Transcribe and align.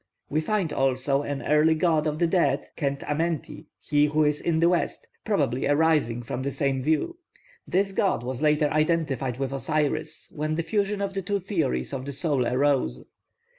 We 0.31 0.41
find 0.41 0.73
also 0.73 1.21
an 1.21 1.43
early 1.43 1.75
god 1.75 2.07
of 2.07 2.17
the 2.17 2.25
dead, 2.25 2.69
Khent 2.75 3.01
amenti, 3.03 3.67
'he 3.77 4.07
who 4.07 4.23
is 4.23 4.41
in 4.41 4.59
the 4.59 4.67
west,' 4.69 5.07
probably 5.23 5.67
arising 5.67 6.23
from 6.23 6.41
this 6.41 6.57
same 6.57 6.81
view. 6.81 7.19
This 7.67 7.91
god 7.91 8.23
was 8.23 8.41
later 8.41 8.67
identified 8.73 9.37
with 9.37 9.53
Osiris 9.53 10.27
when 10.31 10.55
the 10.55 10.63
fusion 10.63 11.03
of 11.03 11.13
the 11.13 11.21
two 11.21 11.37
theories 11.37 11.93
of 11.93 12.05
the 12.07 12.13
soul 12.13 12.47
arose. 12.47 13.05